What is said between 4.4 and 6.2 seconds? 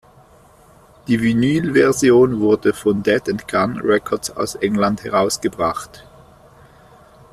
England herausgebracht.